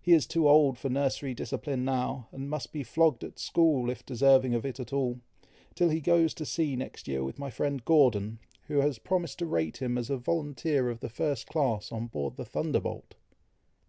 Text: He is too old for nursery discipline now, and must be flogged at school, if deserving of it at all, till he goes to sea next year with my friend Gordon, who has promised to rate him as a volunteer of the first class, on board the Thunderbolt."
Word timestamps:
He 0.00 0.12
is 0.12 0.26
too 0.26 0.48
old 0.48 0.76
for 0.76 0.88
nursery 0.88 1.34
discipline 1.34 1.84
now, 1.84 2.26
and 2.32 2.50
must 2.50 2.72
be 2.72 2.82
flogged 2.82 3.22
at 3.22 3.38
school, 3.38 3.90
if 3.90 4.04
deserving 4.04 4.54
of 4.56 4.66
it 4.66 4.80
at 4.80 4.92
all, 4.92 5.20
till 5.76 5.88
he 5.88 6.00
goes 6.00 6.34
to 6.34 6.44
sea 6.44 6.74
next 6.74 7.06
year 7.06 7.22
with 7.22 7.38
my 7.38 7.48
friend 7.48 7.84
Gordon, 7.84 8.40
who 8.66 8.78
has 8.80 8.98
promised 8.98 9.38
to 9.38 9.46
rate 9.46 9.76
him 9.76 9.96
as 9.96 10.10
a 10.10 10.16
volunteer 10.16 10.90
of 10.90 10.98
the 10.98 11.08
first 11.08 11.46
class, 11.46 11.92
on 11.92 12.08
board 12.08 12.34
the 12.34 12.44
Thunderbolt." 12.44 13.14